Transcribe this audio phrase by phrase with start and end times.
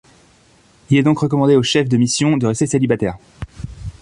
[0.89, 3.19] Il est donc recommandé au chef de mission de rester célibataire.